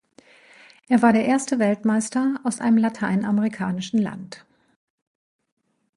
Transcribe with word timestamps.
Er 0.87 1.03
war 1.03 1.13
der 1.13 1.25
erste 1.27 1.59
Weltmeister 1.59 2.39
aus 2.43 2.59
einem 2.59 2.77
lateinamerikanischen 2.79 4.01
Land. 4.01 4.43